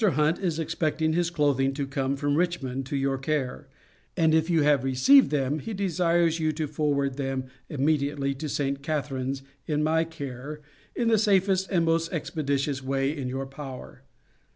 [0.03, 3.67] Hunt is expecting his clothing to come from Richmond to your care,
[4.17, 8.81] and if you have received them, he desires you to forward them immediately to St.
[8.81, 10.59] Catharines, in my care,
[10.95, 14.01] in the safest and most expeditious way in your power.